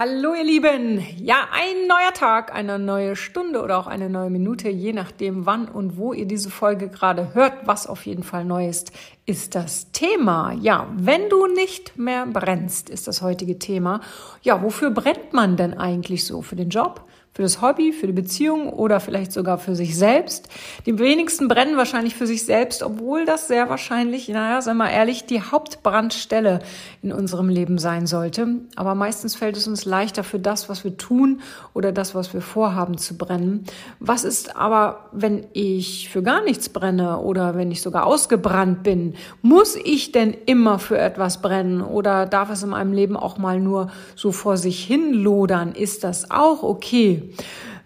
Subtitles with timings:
[0.00, 1.04] Hallo ihr Lieben!
[1.16, 5.66] Ja, ein neuer Tag, eine neue Stunde oder auch eine neue Minute, je nachdem wann
[5.66, 7.66] und wo ihr diese Folge gerade hört.
[7.66, 8.92] Was auf jeden Fall neu ist,
[9.26, 10.52] ist das Thema.
[10.52, 14.00] Ja, wenn du nicht mehr brennst, ist das heutige Thema.
[14.42, 16.42] Ja, wofür brennt man denn eigentlich so?
[16.42, 17.02] Für den Job?
[17.32, 20.48] Für das Hobby, für die Beziehung oder vielleicht sogar für sich selbst.
[20.86, 25.24] Die wenigsten brennen wahrscheinlich für sich selbst, obwohl das sehr wahrscheinlich, naja, sagen wir ehrlich,
[25.26, 26.58] die Hauptbrandstelle
[27.00, 28.48] in unserem Leben sein sollte.
[28.74, 31.40] Aber meistens fällt es uns leichter für das, was wir tun
[31.74, 33.64] oder das, was wir vorhaben zu brennen.
[34.00, 39.14] Was ist aber, wenn ich für gar nichts brenne oder wenn ich sogar ausgebrannt bin?
[39.42, 43.60] Muss ich denn immer für etwas brennen oder darf es in meinem Leben auch mal
[43.60, 45.72] nur so vor sich hin lodern?
[45.72, 47.17] Ist das auch okay?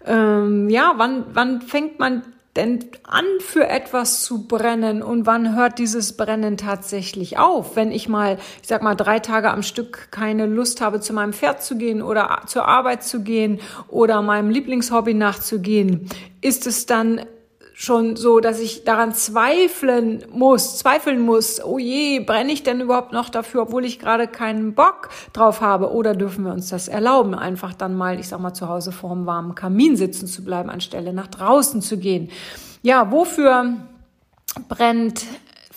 [0.05, 2.23] Ähm, ja, wann, wann fängt man
[2.55, 7.75] denn an, für etwas zu brennen und wann hört dieses Brennen tatsächlich auf?
[7.75, 11.33] Wenn ich mal, ich sag mal, drei Tage am Stück keine Lust habe, zu meinem
[11.33, 16.09] Pferd zu gehen oder zur Arbeit zu gehen oder meinem Lieblingshobby nachzugehen,
[16.41, 17.21] ist es dann
[17.73, 23.11] schon so, dass ich daran zweifeln muss, zweifeln muss, oh je, brenne ich denn überhaupt
[23.11, 25.91] noch dafür, obwohl ich gerade keinen Bock drauf habe?
[25.91, 29.11] Oder dürfen wir uns das erlauben, einfach dann mal, ich sag mal, zu Hause vor
[29.11, 32.29] einem warmen Kamin sitzen zu bleiben, anstelle nach draußen zu gehen?
[32.83, 33.77] Ja, wofür
[34.69, 35.25] brennt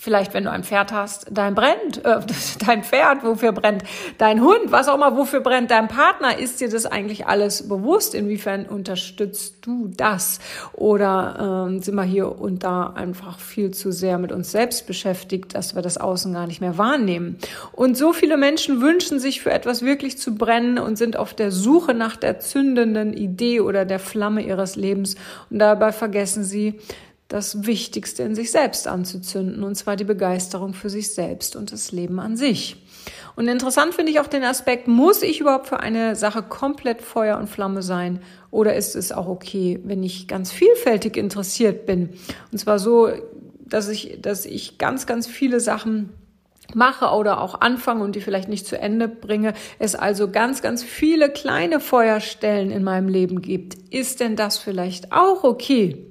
[0.07, 2.21] vielleicht wenn du ein Pferd hast, dein brennt, äh,
[2.65, 3.83] dein Pferd, wofür brennt
[4.17, 8.15] dein Hund, was auch immer, wofür brennt dein Partner, ist dir das eigentlich alles bewusst?
[8.15, 10.39] Inwiefern unterstützt du das?
[10.71, 15.53] Oder ähm, sind wir hier und da einfach viel zu sehr mit uns selbst beschäftigt,
[15.55, 17.37] dass wir das Außen gar nicht mehr wahrnehmen?
[17.73, 21.51] Und so viele Menschen wünschen sich für etwas wirklich zu brennen und sind auf der
[21.51, 25.17] Suche nach der zündenden Idee oder der Flamme ihres Lebens
[25.49, 26.79] und dabei vergessen sie,
[27.27, 31.91] das Wichtigste in sich selbst anzuzünden, und zwar die Begeisterung für sich selbst und das
[31.91, 32.77] Leben an sich.
[33.35, 37.37] Und interessant finde ich auch den Aspekt, muss ich überhaupt für eine Sache komplett Feuer
[37.37, 38.21] und Flamme sein?
[38.49, 42.09] Oder ist es auch okay, wenn ich ganz vielfältig interessiert bin?
[42.51, 43.09] Und zwar so,
[43.59, 46.09] dass ich, dass ich ganz, ganz viele Sachen
[46.73, 50.83] mache oder auch anfange und die vielleicht nicht zu Ende bringe, es also ganz, ganz
[50.83, 53.75] viele kleine Feuerstellen in meinem Leben gibt.
[53.91, 56.05] Ist denn das vielleicht auch okay?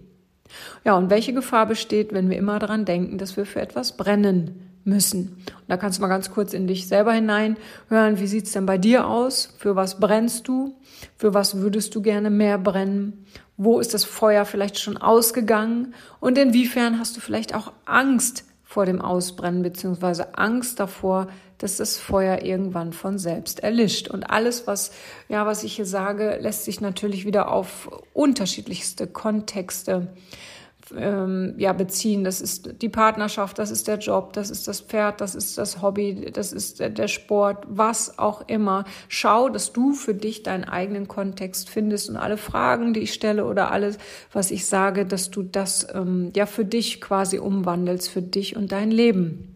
[0.85, 4.71] Ja, und welche Gefahr besteht, wenn wir immer daran denken, dass wir für etwas brennen
[4.85, 5.43] müssen?
[5.47, 8.19] Und da kannst du mal ganz kurz in dich selber hineinhören.
[8.19, 9.55] Wie sieht's denn bei dir aus?
[9.59, 10.77] Für was brennst du?
[11.17, 13.27] Für was würdest du gerne mehr brennen?
[13.57, 15.95] Wo ist das Feuer vielleicht schon ausgegangen?
[16.21, 18.45] Und inwiefern hast du vielleicht auch Angst
[18.77, 24.09] vor dem Ausbrennen beziehungsweise Angst davor, dass das Feuer irgendwann von selbst erlischt.
[24.09, 24.91] Und alles, was,
[25.31, 30.09] ja, was ich hier sage, lässt sich natürlich wieder auf unterschiedlichste Kontexte
[30.97, 32.25] ähm, ja, beziehen.
[32.25, 35.83] Das ist die Partnerschaft, das ist der Job, das ist das Pferd, das ist das
[35.83, 38.85] Hobby, das ist der Sport, was auch immer.
[39.09, 43.47] Schau, dass du für dich deinen eigenen Kontext findest und alle Fragen, die ich stelle
[43.47, 43.99] oder alles,
[44.33, 48.73] was ich sage, dass du das ähm, ja für dich quasi umwandelst, für dich und
[48.73, 49.56] dein Leben.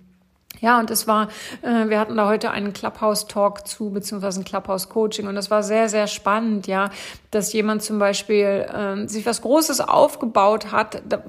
[0.61, 1.29] Ja, und es war,
[1.63, 5.27] äh, wir hatten da heute einen Clubhouse-Talk zu, beziehungsweise ein Clubhouse-Coaching.
[5.27, 6.91] Und das war sehr, sehr spannend, ja,
[7.31, 11.23] dass jemand zum Beispiel äh, sich was Großes aufgebaut hat, da,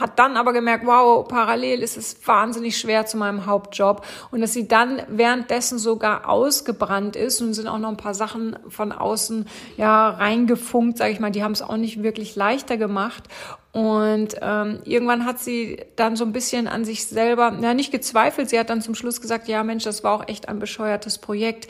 [0.00, 4.04] hat dann aber gemerkt, wow, parallel ist es wahnsinnig schwer zu meinem Hauptjob.
[4.30, 8.58] Und dass sie dann währenddessen sogar ausgebrannt ist und sind auch noch ein paar Sachen
[8.68, 13.24] von außen ja reingefunkt, sage ich mal, die haben es auch nicht wirklich leichter gemacht
[13.76, 18.48] und ähm, irgendwann hat sie dann so ein bisschen an sich selber, ja nicht gezweifelt,
[18.48, 21.68] sie hat dann zum Schluss gesagt, ja Mensch, das war auch echt ein bescheuertes Projekt.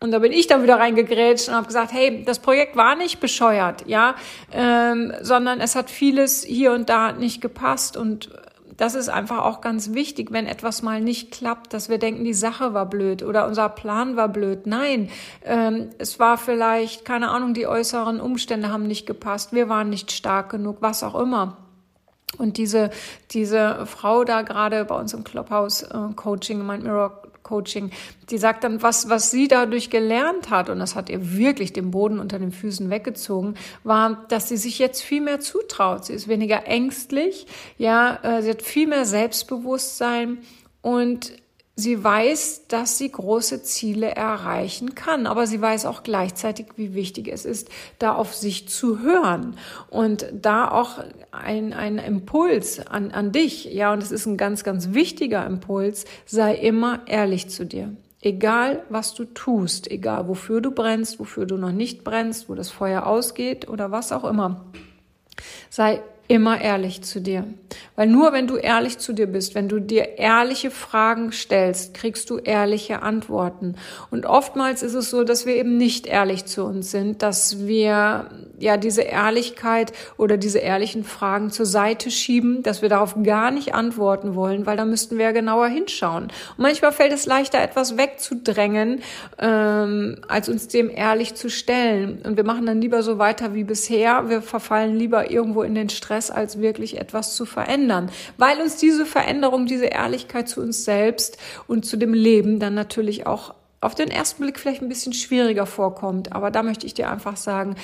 [0.00, 3.20] Und da bin ich dann wieder reingegrätscht und habe gesagt, hey, das Projekt war nicht
[3.20, 4.16] bescheuert, ja,
[4.52, 8.30] ähm, sondern es hat vieles hier und da nicht gepasst und
[8.80, 12.32] das ist einfach auch ganz wichtig, wenn etwas mal nicht klappt, dass wir denken, die
[12.32, 14.66] Sache war blöd oder unser Plan war blöd.
[14.66, 15.10] Nein,
[15.44, 20.12] ähm, es war vielleicht, keine Ahnung, die äußeren Umstände haben nicht gepasst, wir waren nicht
[20.12, 21.58] stark genug, was auch immer.
[22.38, 22.88] Und diese,
[23.32, 27.90] diese Frau da gerade bei uns im Clubhouse äh, Coaching, Mind Mirror Coaching,
[28.30, 31.90] die sagt dann, was, was sie dadurch gelernt hat, und das hat ihr wirklich den
[31.90, 36.04] Boden unter den Füßen weggezogen, war, dass sie sich jetzt viel mehr zutraut.
[36.04, 37.46] Sie ist weniger ängstlich,
[37.78, 40.38] ja, äh, sie hat viel mehr Selbstbewusstsein
[40.82, 41.32] und
[41.80, 47.28] sie weiß, dass sie große Ziele erreichen kann, aber sie weiß auch gleichzeitig, wie wichtig
[47.28, 47.68] es ist,
[47.98, 49.56] da auf sich zu hören
[49.88, 54.62] und da auch ein, ein Impuls an, an dich, ja, und es ist ein ganz,
[54.62, 57.96] ganz wichtiger Impuls, sei immer ehrlich zu dir.
[58.22, 62.68] Egal, was du tust, egal, wofür du brennst, wofür du noch nicht brennst, wo das
[62.68, 64.66] Feuer ausgeht oder was auch immer,
[65.70, 67.44] sei immer ehrlich zu dir.
[67.96, 72.30] Weil nur wenn du ehrlich zu dir bist, wenn du dir ehrliche Fragen stellst, kriegst
[72.30, 73.74] du ehrliche Antworten.
[74.12, 78.30] Und oftmals ist es so, dass wir eben nicht ehrlich zu uns sind, dass wir
[78.58, 83.74] ja diese Ehrlichkeit oder diese ehrlichen Fragen zur Seite schieben, dass wir darauf gar nicht
[83.74, 86.24] antworten wollen, weil da müssten wir ja genauer hinschauen.
[86.24, 89.00] Und manchmal fällt es leichter, etwas wegzudrängen,
[89.38, 92.22] ähm, als uns dem ehrlich zu stellen.
[92.22, 94.28] Und wir machen dann lieber so weiter wie bisher.
[94.28, 98.76] Wir verfallen lieber irgendwo in den Stress Stress, als wirklich etwas zu verändern, weil uns
[98.76, 103.94] diese Veränderung, diese Ehrlichkeit zu uns selbst und zu dem Leben dann natürlich auch auf
[103.94, 106.32] den ersten Blick vielleicht ein bisschen schwieriger vorkommt.
[106.32, 107.76] Aber da möchte ich dir einfach sagen,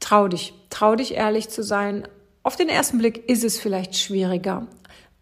[0.00, 2.08] trau dich, trau dich ehrlich zu sein.
[2.42, 4.66] Auf den ersten Blick ist es vielleicht schwieriger.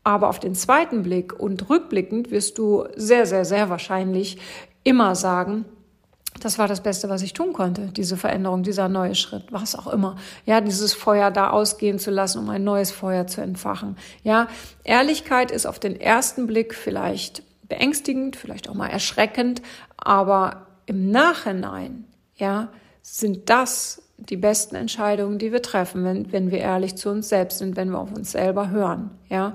[0.05, 4.39] Aber auf den zweiten Blick und rückblickend wirst du sehr, sehr, sehr wahrscheinlich
[4.83, 5.67] immer sagen,
[6.41, 9.87] das war das Beste, was ich tun konnte, diese Veränderung, dieser neue Schritt, was auch
[9.89, 10.17] immer.
[10.47, 13.97] Ja, dieses Feuer da ausgehen zu lassen, um ein neues Feuer zu entfachen.
[14.23, 14.49] Ja,
[14.85, 19.63] Ehrlichkeit ist auf den ersten Blick vielleicht beängstigend, vielleicht auch mal erschreckend,
[19.97, 22.05] aber im Nachhinein,
[22.37, 22.69] ja,
[23.03, 27.59] sind das die besten Entscheidungen, die wir treffen, wenn, wenn wir ehrlich zu uns selbst
[27.59, 29.55] sind, wenn wir auf uns selber hören, ja.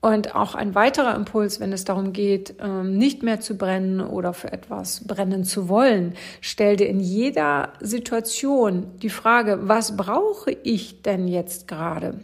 [0.00, 4.32] Und auch ein weiterer Impuls, wenn es darum geht, ähm, nicht mehr zu brennen oder
[4.32, 11.02] für etwas brennen zu wollen, stell dir in jeder Situation die Frage, was brauche ich
[11.02, 12.20] denn jetzt gerade?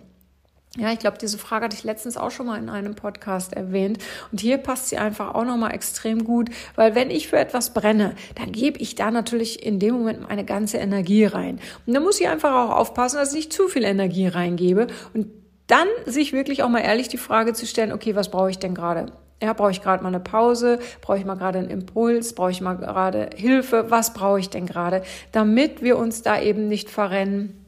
[0.76, 3.98] Ja, ich glaube, diese Frage hatte ich letztens auch schon mal in einem Podcast erwähnt.
[4.32, 8.16] Und hier passt sie einfach auch nochmal extrem gut, weil wenn ich für etwas brenne,
[8.34, 11.60] dann gebe ich da natürlich in dem Moment meine ganze Energie rein.
[11.86, 14.88] Und da muss ich einfach auch aufpassen, dass ich nicht zu viel Energie reingebe.
[15.12, 15.28] Und
[15.66, 18.74] dann sich wirklich auch mal ehrlich die Frage zu stellen, okay, was brauche ich denn
[18.74, 19.12] gerade?
[19.42, 20.78] Ja, brauche ich gerade mal eine Pause?
[21.00, 22.34] Brauche ich mal gerade einen Impuls?
[22.34, 23.90] Brauche ich mal gerade Hilfe?
[23.90, 25.02] Was brauche ich denn gerade?
[25.32, 27.64] Damit wir uns da eben nicht verrennen.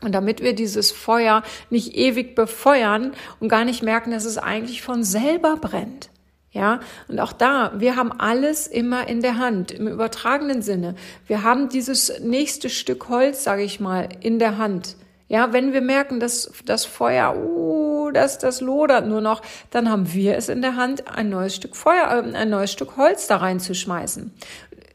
[0.00, 4.82] Und damit wir dieses Feuer nicht ewig befeuern und gar nicht merken, dass es eigentlich
[4.82, 6.10] von selber brennt.
[6.50, 10.96] Ja, und auch da, wir haben alles immer in der Hand, im übertragenen Sinne.
[11.26, 14.96] Wir haben dieses nächste Stück Holz, sage ich mal, in der Hand.
[15.32, 19.40] Ja, wenn wir merken, dass das Feuer, uh, das, das lodert nur noch,
[19.70, 22.98] dann haben wir es in der Hand, ein neues Stück Feuer, äh, ein neues Stück
[22.98, 24.30] Holz da reinzuschmeißen.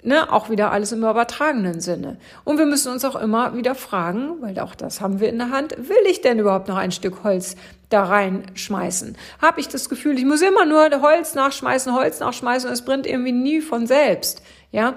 [0.03, 2.17] Ne, auch wieder alles im übertragenen Sinne.
[2.43, 5.49] Und wir müssen uns auch immer wieder fragen, weil auch das haben wir in der
[5.49, 7.55] Hand, will ich denn überhaupt noch ein Stück Holz
[7.89, 9.17] da reinschmeißen?
[9.41, 13.31] Habe ich das Gefühl, ich muss immer nur Holz nachschmeißen, Holz nachschmeißen es brennt irgendwie
[13.31, 14.43] nie von selbst.
[14.71, 14.93] Ja,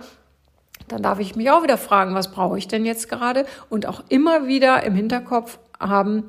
[0.93, 3.47] dann darf ich mich auch wieder fragen, was brauche ich denn jetzt gerade?
[3.69, 6.29] Und auch immer wieder im Hinterkopf haben,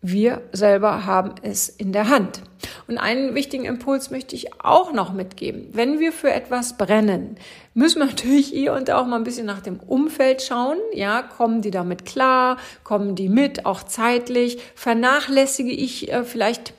[0.00, 2.42] wir selber haben es in der Hand.
[2.86, 5.68] Und einen wichtigen Impuls möchte ich auch noch mitgeben.
[5.72, 7.36] Wenn wir für etwas brennen,
[7.74, 10.78] müssen wir natürlich hier und auch mal ein bisschen nach dem Umfeld schauen.
[10.92, 12.58] Ja, kommen die damit klar?
[12.84, 14.58] Kommen die mit, auch zeitlich?
[14.76, 16.74] Vernachlässige ich äh, vielleicht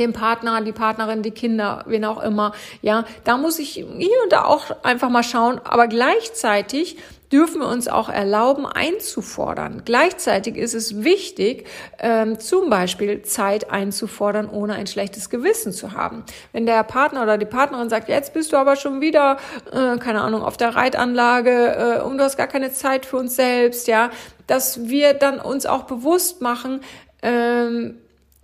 [0.00, 2.52] dem Partner, die Partnerin, die Kinder, wen auch immer.
[2.82, 5.60] Ja, da muss ich hier und da auch einfach mal schauen.
[5.62, 6.96] Aber gleichzeitig
[7.32, 9.82] dürfen wir uns auch erlauben, einzufordern.
[9.84, 11.66] Gleichzeitig ist es wichtig,
[11.98, 16.24] ähm, zum Beispiel Zeit einzufordern, ohne ein schlechtes Gewissen zu haben.
[16.52, 19.36] Wenn der Partner oder die Partnerin sagt, jetzt bist du aber schon wieder,
[19.70, 23.36] äh, keine Ahnung, auf der Reitanlage äh, und du hast gar keine Zeit für uns
[23.36, 24.10] selbst, ja,
[24.46, 26.80] dass wir dann uns auch bewusst machen,
[27.22, 27.98] ähm,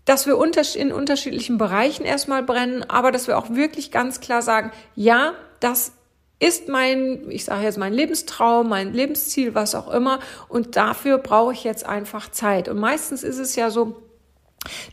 [0.06, 0.38] dass wir
[0.76, 5.92] in unterschiedlichen Bereichen erstmal brennen, aber dass wir auch wirklich ganz klar sagen, ja, das
[6.38, 10.20] ist mein, ich sage jetzt mein Lebenstraum, mein Lebensziel, was auch immer.
[10.48, 12.68] Und dafür brauche ich jetzt einfach Zeit.
[12.68, 14.02] Und meistens ist es ja so,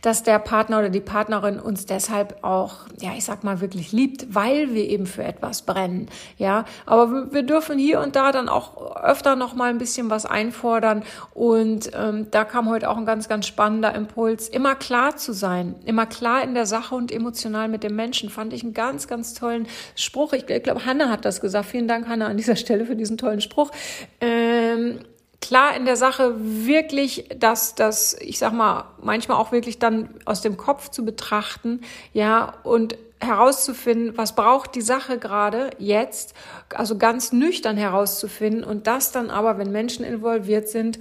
[0.02, 4.34] dass der Partner oder die Partnerin uns deshalb auch, ja, ich sag mal wirklich liebt,
[4.34, 6.64] weil wir eben für etwas brennen, ja.
[6.86, 11.02] Aber wir dürfen hier und da dann auch öfter noch mal ein bisschen was einfordern
[11.32, 15.76] und ähm, da kam heute auch ein ganz, ganz spannender Impuls, immer klar zu sein,
[15.84, 19.34] immer klar in der Sache und emotional mit dem Menschen, fand ich einen ganz, ganz
[19.34, 20.32] tollen Spruch.
[20.32, 21.66] Ich, ich glaube, Hanna hat das gesagt.
[21.66, 23.70] Vielen Dank, Hanna, an dieser Stelle für diesen tollen Spruch.
[24.20, 25.00] Ähm,
[25.44, 30.40] klar in der Sache wirklich, dass das, ich sag mal, manchmal auch wirklich dann aus
[30.40, 31.82] dem Kopf zu betrachten,
[32.14, 36.34] ja, und herauszufinden, was braucht die Sache gerade jetzt,
[36.74, 40.98] also ganz nüchtern herauszufinden und das dann aber, wenn Menschen involviert sind,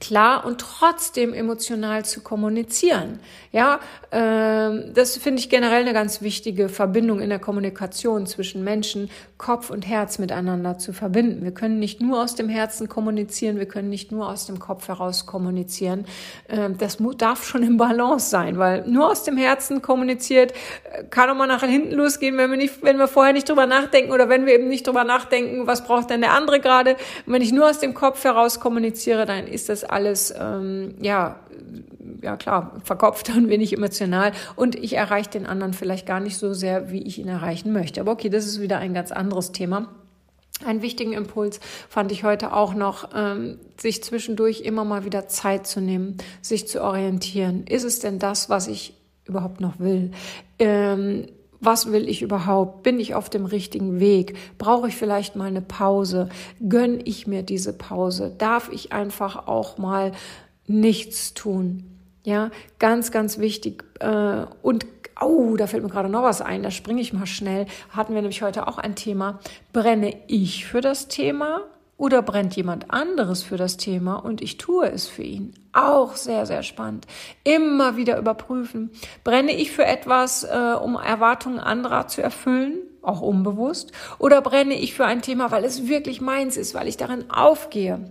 [0.00, 3.20] klar und trotzdem emotional zu kommunizieren.
[3.52, 3.80] Ja,
[4.12, 9.68] ähm, das finde ich generell eine ganz wichtige Verbindung in der Kommunikation zwischen Menschen, Kopf
[9.68, 11.44] und Herz miteinander zu verbinden.
[11.44, 14.88] Wir können nicht nur aus dem Herzen kommunizieren, wir können nicht nur aus dem Kopf
[14.88, 16.06] heraus kommunizieren.
[16.48, 20.52] Ähm, das darf schon im Balance sein, weil nur aus dem Herzen kommuniziert
[20.90, 23.66] äh, kann auch mal nach hinten losgehen, wenn wir nicht, wenn wir vorher nicht drüber
[23.66, 26.96] nachdenken oder wenn wir eben nicht drüber nachdenken, was braucht denn der andere gerade.
[27.26, 31.40] Und wenn ich nur aus dem Kopf heraus kommuniziere, dann ist das alles, ähm, ja,
[32.22, 36.54] ja klar, verkopft und wenig emotional und ich erreiche den anderen vielleicht gar nicht so
[36.54, 38.00] sehr, wie ich ihn erreichen möchte.
[38.00, 39.88] Aber okay, das ist wieder ein ganz anderes Thema.
[40.64, 45.66] Einen wichtigen Impuls fand ich heute auch noch, ähm, sich zwischendurch immer mal wieder Zeit
[45.66, 47.66] zu nehmen, sich zu orientieren.
[47.66, 48.94] Ist es denn das, was ich
[49.26, 50.12] überhaupt noch will?
[50.58, 51.26] Ähm,
[51.60, 52.82] was will ich überhaupt?
[52.82, 54.36] Bin ich auf dem richtigen Weg?
[54.58, 56.28] Brauche ich vielleicht mal eine Pause?
[56.66, 58.34] Gönn ich mir diese Pause?
[58.36, 60.12] Darf ich einfach auch mal
[60.66, 61.95] nichts tun?
[62.26, 63.84] Ja, ganz, ganz wichtig.
[64.00, 64.84] Äh, und
[65.18, 67.64] Oh, da fällt mir gerade noch was ein, da springe ich mal schnell.
[67.88, 69.38] Hatten wir nämlich heute auch ein Thema.
[69.72, 71.62] Brenne ich für das Thema
[71.96, 75.54] oder brennt jemand anderes für das Thema und ich tue es für ihn?
[75.72, 77.06] Auch sehr, sehr spannend.
[77.44, 78.90] Immer wieder überprüfen.
[79.24, 82.74] Brenne ich für etwas, äh, um Erwartungen anderer zu erfüllen?
[83.00, 83.92] Auch unbewusst.
[84.18, 88.10] Oder brenne ich für ein Thema, weil es wirklich meins ist, weil ich darin aufgehe?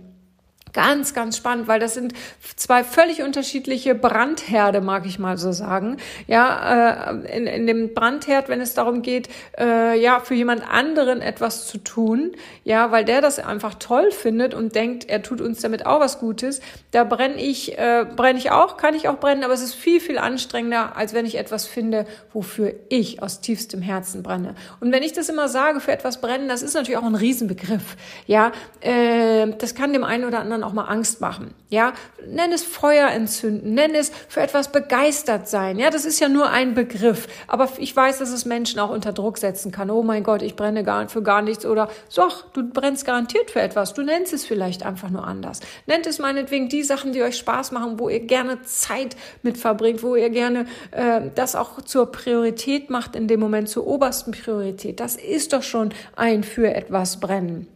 [0.76, 2.12] Ganz, ganz spannend, weil das sind
[2.54, 5.96] zwei völlig unterschiedliche Brandherde, mag ich mal so sagen.
[6.26, 11.22] Ja, äh, in, in dem Brandherd, wenn es darum geht, äh, ja, für jemand anderen
[11.22, 15.62] etwas zu tun, ja, weil der das einfach toll findet und denkt, er tut uns
[15.62, 19.44] damit auch was Gutes, da brenne ich, äh, brenne ich auch, kann ich auch brennen,
[19.44, 22.04] aber es ist viel, viel anstrengender, als wenn ich etwas finde,
[22.34, 24.54] wofür ich aus tiefstem Herzen brenne.
[24.80, 27.96] Und wenn ich das immer sage, für etwas brennen, das ist natürlich auch ein Riesenbegriff.
[28.26, 28.52] Ja,
[28.82, 31.54] äh, das kann dem einen oder anderen auch mal Angst machen.
[31.68, 31.94] Ja,
[32.26, 35.78] nenn es Feuer entzünden, nenn es für etwas begeistert sein.
[35.78, 37.26] Ja, das ist ja nur ein Begriff.
[37.48, 39.90] Aber ich weiß, dass es Menschen auch unter Druck setzen kann.
[39.90, 43.60] Oh mein Gott, ich brenne gar für gar nichts oder doch, du brennst garantiert für
[43.60, 43.94] etwas.
[43.94, 45.60] Du nennst es vielleicht einfach nur anders.
[45.86, 50.02] Nennt es meinetwegen die Sachen, die euch Spaß machen, wo ihr gerne Zeit mit verbringt,
[50.02, 55.00] wo ihr gerne äh, das auch zur Priorität macht in dem Moment, zur obersten Priorität.
[55.00, 57.68] Das ist doch schon ein für etwas brennen.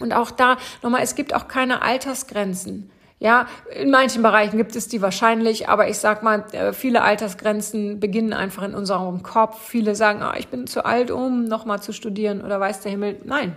[0.00, 2.90] Und auch da nochmal, es gibt auch keine Altersgrenzen.
[3.20, 7.98] Ja, in manchen Bereichen gibt es die wahrscheinlich, aber ich sag mal, äh, viele Altersgrenzen
[7.98, 9.60] beginnen einfach in unserem Kopf.
[9.60, 13.20] Viele sagen, ah, ich bin zu alt, um nochmal zu studieren oder weiß der Himmel.
[13.24, 13.56] Nein.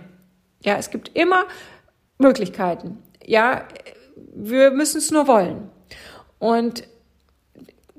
[0.64, 1.44] Ja, es gibt immer
[2.18, 2.98] Möglichkeiten.
[3.24, 3.62] Ja,
[4.34, 5.70] wir müssen es nur wollen.
[6.40, 6.84] Und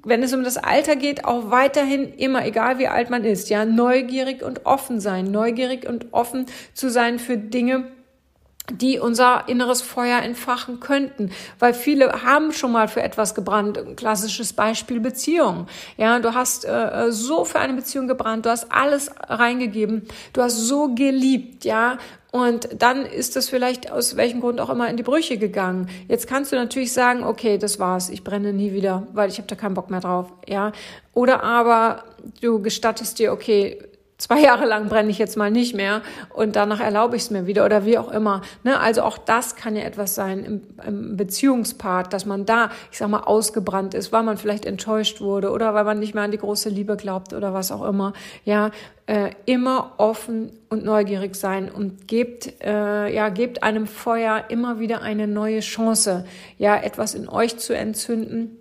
[0.03, 3.63] wenn es um das Alter geht, auch weiterhin immer, egal wie alt man ist, ja,
[3.63, 7.85] neugierig und offen sein, neugierig und offen zu sein für Dinge,
[8.71, 13.77] die unser inneres Feuer entfachen könnten, weil viele haben schon mal für etwas gebrannt.
[13.77, 15.67] Ein klassisches Beispiel Beziehung.
[15.97, 20.55] Ja, du hast äh, so für eine Beziehung gebrannt, du hast alles reingegeben, du hast
[20.55, 21.97] so geliebt, ja,
[22.31, 25.87] und dann ist das vielleicht aus welchem Grund auch immer in die Brüche gegangen.
[26.07, 29.47] Jetzt kannst du natürlich sagen, okay, das war's, ich brenne nie wieder, weil ich habe
[29.47, 30.71] da keinen Bock mehr drauf, ja.
[31.13, 32.05] Oder aber
[32.41, 33.77] du gestattest dir, okay,
[34.23, 36.01] zwei Jahre lang brenne ich jetzt mal nicht mehr
[36.33, 38.41] und danach erlaube ich es mir wieder oder wie auch immer.
[38.63, 38.79] Ne?
[38.79, 43.09] Also auch das kann ja etwas sein im, im Beziehungspart, dass man da, ich sag
[43.09, 46.37] mal, ausgebrannt ist, weil man vielleicht enttäuscht wurde oder weil man nicht mehr an die
[46.37, 48.13] große Liebe glaubt oder was auch immer.
[48.45, 48.71] Ja,
[49.07, 55.01] äh, immer offen und neugierig sein und gebt, äh, ja, gebt einem Feuer immer wieder
[55.01, 56.25] eine neue Chance,
[56.57, 58.57] ja, etwas in euch zu entzünden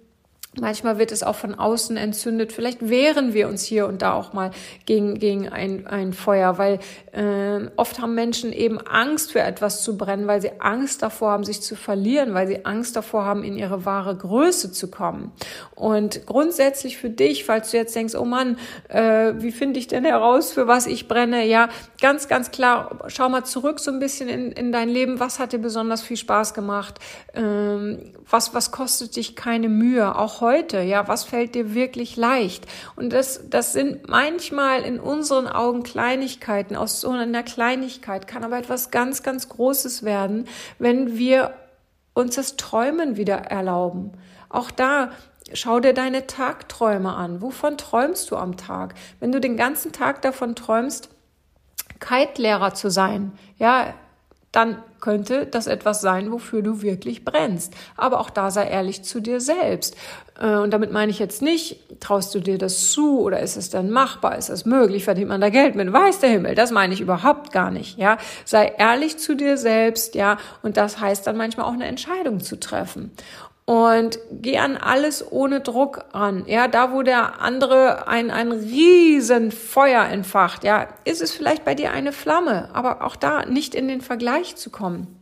[0.61, 2.53] Manchmal wird es auch von außen entzündet.
[2.53, 4.51] Vielleicht wehren wir uns hier und da auch mal
[4.85, 6.79] gegen, gegen ein, ein Feuer, weil
[7.13, 11.45] äh, oft haben Menschen eben Angst für etwas zu brennen, weil sie Angst davor haben,
[11.45, 15.33] sich zu verlieren, weil sie Angst davor haben, in ihre wahre Größe zu kommen.
[15.75, 20.05] Und grundsätzlich für dich, falls du jetzt denkst, oh Mann, äh, wie finde ich denn
[20.05, 21.47] heraus, für was ich brenne?
[21.47, 25.19] Ja, ganz, ganz klar, schau mal zurück so ein bisschen in, in dein Leben.
[25.19, 26.99] Was hat dir besonders viel Spaß gemacht?
[27.33, 30.15] Ähm, was, was kostet dich keine Mühe?
[30.15, 32.67] Auch heute, ja, was fällt dir wirklich leicht?
[32.95, 36.77] Und das, das sind manchmal in unseren Augen Kleinigkeiten.
[36.77, 40.47] Aus so einer Kleinigkeit kann aber etwas ganz, ganz Großes werden,
[40.79, 41.55] wenn wir
[42.13, 44.13] uns das Träumen wieder erlauben.
[44.51, 45.13] Auch da
[45.55, 47.43] Schau dir deine Tagträume an.
[47.43, 48.95] Wovon träumst du am Tag?
[49.21, 51.11] Wenn du den ganzen Tag davon träumst,
[52.01, 53.93] Kite-Lehrer zu sein, ja,
[54.51, 57.75] dann könnte das etwas sein, wofür du wirklich brennst.
[57.97, 59.97] Aber auch da sei ehrlich zu dir selbst.
[60.41, 63.69] Äh, und damit meine ich jetzt nicht, traust du dir das zu oder ist es
[63.69, 66.55] dann machbar, ist es möglich, verdient man da Geld mit, weiß der Himmel.
[66.55, 68.17] Das meine ich überhaupt gar nicht, ja.
[68.45, 70.39] Sei ehrlich zu dir selbst, ja.
[70.63, 73.11] Und das heißt dann manchmal auch eine Entscheidung zu treffen
[73.65, 76.45] und geh an alles ohne Druck an.
[76.47, 81.75] Ja, da wo der andere ein, ein riesen Feuer entfacht, ja, ist es vielleicht bei
[81.75, 85.19] dir eine Flamme, aber auch da nicht in den Vergleich zu kommen.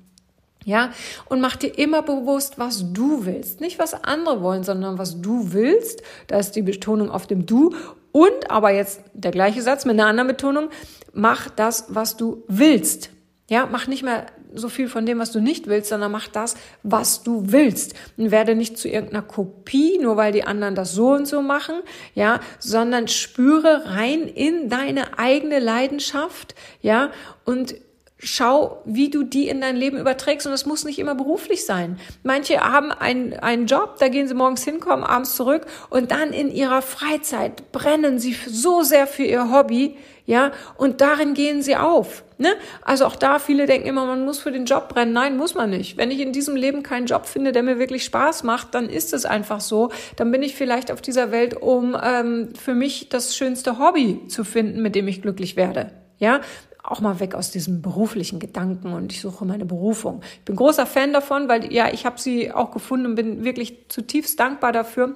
[0.64, 0.90] Ja,
[1.26, 3.61] und mach dir immer bewusst, was du willst.
[3.61, 6.02] Nicht was andere wollen, sondern was du willst.
[6.26, 7.75] Da ist die Betonung auf dem Du.
[8.12, 10.68] Und aber jetzt der gleiche Satz mit einer anderen Betonung.
[11.14, 13.11] Mach das, was du willst.
[13.49, 16.54] Ja, mach nicht mehr so viel von dem, was du nicht willst, sondern mach das,
[16.83, 17.95] was du willst.
[18.16, 21.76] Und werde nicht zu irgendeiner Kopie, nur weil die anderen das so und so machen,
[22.14, 27.11] ja, sondern spüre rein in deine eigene Leidenschaft, ja,
[27.45, 27.75] und
[28.23, 30.47] schau, wie du die in dein Leben überträgst.
[30.47, 31.99] Und das muss nicht immer beruflich sein.
[32.23, 36.50] Manche haben einen, einen Job, da gehen sie morgens hinkommen, abends zurück und dann in
[36.50, 39.97] ihrer Freizeit brennen sie so sehr für ihr Hobby,
[40.27, 42.25] ja, und darin gehen sie auf.
[42.39, 42.49] Ne?
[42.83, 45.12] Also auch da, viele denken immer, man muss für den Job brennen.
[45.12, 45.99] Nein, muss man nicht.
[45.99, 49.12] Wenn ich in diesem Leben keinen Job finde, der mir wirklich Spaß macht, dann ist
[49.12, 49.91] es einfach so.
[50.17, 54.45] Dann bin ich vielleicht auf dieser Welt, um ähm, für mich das schönste Hobby zu
[54.45, 55.93] finden, mit dem ich glücklich werde.
[56.19, 56.41] Ja,
[56.83, 60.23] auch mal weg aus diesem beruflichen Gedanken und ich suche meine Berufung.
[60.39, 63.89] Ich bin großer Fan davon, weil ja, ich habe sie auch gefunden und bin wirklich
[63.89, 65.15] zutiefst dankbar dafür.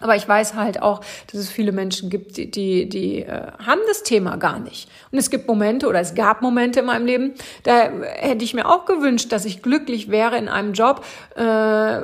[0.00, 1.00] Aber ich weiß halt auch,
[1.32, 4.90] dass es viele Menschen gibt, die, die, die äh, haben das Thema gar nicht.
[5.10, 8.68] Und es gibt Momente oder es gab Momente in meinem Leben, da hätte ich mir
[8.68, 12.00] auch gewünscht, dass ich glücklich wäre in einem Job, äh,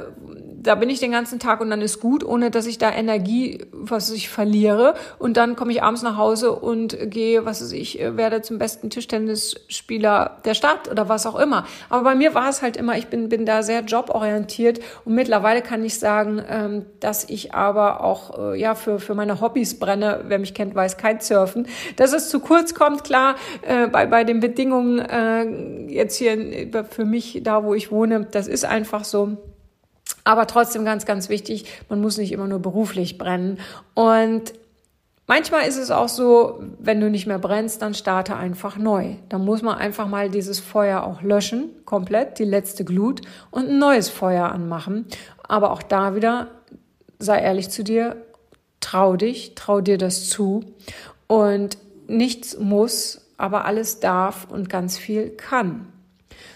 [0.62, 3.64] da bin ich den ganzen Tag und dann ist gut, ohne dass ich da Energie,
[3.72, 4.94] was ich verliere.
[5.18, 8.90] Und dann komme ich abends nach Hause und gehe, was weiß ich, werde zum besten
[8.90, 11.66] Tischtennisspieler der Stadt oder was auch immer.
[11.88, 15.62] Aber bei mir war es halt immer, ich bin, bin da sehr joborientiert und mittlerweile
[15.62, 20.24] kann ich sagen, ähm, dass ich aber auch, äh, ja, für, für meine Hobbys brenne.
[20.28, 21.66] Wer mich kennt, weiß Kitesurfen.
[21.96, 26.36] Dass es zu kurz kommt, klar, äh, bei, bei den Bedingungen äh, jetzt hier
[26.88, 29.36] für mich, da wo ich wohne, das ist einfach so.
[30.24, 33.58] Aber trotzdem ganz, ganz wichtig, man muss nicht immer nur beruflich brennen.
[33.94, 34.52] Und
[35.26, 39.16] manchmal ist es auch so, wenn du nicht mehr brennst, dann starte einfach neu.
[39.28, 43.78] Dann muss man einfach mal dieses Feuer auch löschen, komplett, die letzte Glut und ein
[43.78, 45.06] neues Feuer anmachen.
[45.48, 46.48] Aber auch da wieder,
[47.18, 48.16] sei ehrlich zu dir,
[48.80, 50.64] trau dich, trau dir das zu.
[51.26, 55.91] Und nichts muss, aber alles darf und ganz viel kann.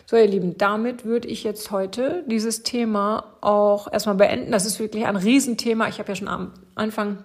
[0.08, 4.52] So, ihr Lieben, damit würde ich jetzt heute dieses Thema auch erstmal beenden.
[4.52, 5.88] Das ist wirklich ein Riesenthema.
[5.88, 7.24] Ich habe ja schon am Anfang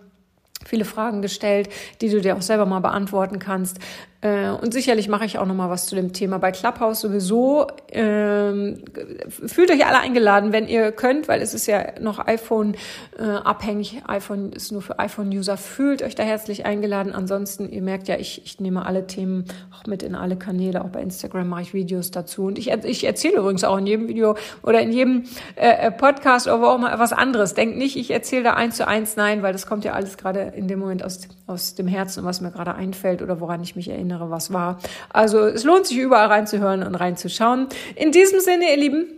[0.66, 1.70] viele Fragen gestellt,
[2.02, 3.78] die du dir auch selber mal beantworten kannst.
[4.22, 7.68] Äh, und sicherlich mache ich auch noch mal was zu dem Thema bei Clubhouse sowieso.
[7.92, 8.84] Ähm,
[9.28, 12.76] fühlt euch alle eingeladen, wenn ihr könnt, weil es ist ja noch iPhone
[13.18, 14.04] äh, abhängig.
[14.08, 15.58] iPhone ist nur für iPhone-User.
[15.58, 17.14] Fühlt euch da herzlich eingeladen.
[17.14, 20.86] Ansonsten, ihr merkt ja, ich, ich nehme alle Themen auch mit in alle Kanäle.
[20.86, 22.44] Auch bei Instagram mache ich Videos dazu.
[22.44, 25.24] Und ich, ich erzähle übrigens auch in jedem Video oder in jedem
[25.56, 27.56] äh, äh Podcast oder auch mal was anderes.
[27.56, 29.16] Denkt nicht, ich erzähle da eins zu eins.
[29.16, 32.40] Nein, weil das kommt ja alles gerade in dem Moment aus, aus dem Herzen, was
[32.40, 34.78] mir gerade einfällt oder woran ich mich erinnere erinnere, was war.
[35.10, 37.68] Also es lohnt sich überall reinzuhören und reinzuschauen.
[37.96, 39.18] In diesem Sinne, ihr Lieben,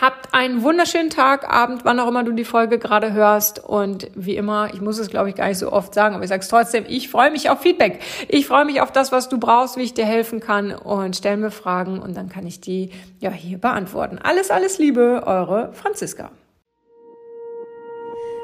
[0.00, 3.62] Habt einen wunderschönen Tag, Abend, wann auch immer du die Folge gerade hörst.
[3.62, 6.30] Und wie immer, ich muss es, glaube ich, gar nicht so oft sagen, aber ich
[6.30, 8.00] sage es trotzdem, ich freue mich auf Feedback.
[8.28, 11.36] Ich freue mich auf das, was du brauchst, wie ich dir helfen kann und stell
[11.36, 14.18] mir Fragen und dann kann ich die ja hier beantworten.
[14.18, 16.30] Alles, alles Liebe, eure Franziska.